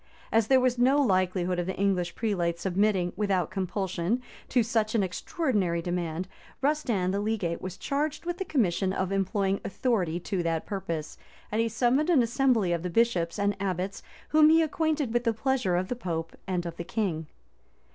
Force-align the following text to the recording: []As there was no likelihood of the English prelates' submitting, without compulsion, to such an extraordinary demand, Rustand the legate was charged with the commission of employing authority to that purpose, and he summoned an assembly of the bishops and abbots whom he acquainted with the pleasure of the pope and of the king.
[]As 0.31 0.47
there 0.47 0.59
was 0.59 0.79
no 0.79 0.99
likelihood 0.99 1.59
of 1.59 1.67
the 1.67 1.75
English 1.77 2.15
prelates' 2.15 2.63
submitting, 2.63 3.13
without 3.15 3.51
compulsion, 3.51 4.19
to 4.49 4.63
such 4.63 4.95
an 4.95 5.03
extraordinary 5.03 5.79
demand, 5.79 6.27
Rustand 6.63 7.11
the 7.13 7.19
legate 7.19 7.61
was 7.61 7.77
charged 7.77 8.25
with 8.25 8.39
the 8.39 8.43
commission 8.43 8.93
of 8.93 9.11
employing 9.11 9.61
authority 9.63 10.19
to 10.21 10.41
that 10.41 10.65
purpose, 10.65 11.19
and 11.51 11.61
he 11.61 11.69
summoned 11.69 12.09
an 12.09 12.23
assembly 12.23 12.71
of 12.73 12.81
the 12.81 12.89
bishops 12.89 13.37
and 13.37 13.55
abbots 13.59 14.01
whom 14.29 14.49
he 14.49 14.63
acquainted 14.63 15.13
with 15.13 15.23
the 15.23 15.33
pleasure 15.35 15.75
of 15.75 15.87
the 15.87 15.95
pope 15.95 16.35
and 16.47 16.65
of 16.65 16.77
the 16.77 16.83
king. 16.83 17.27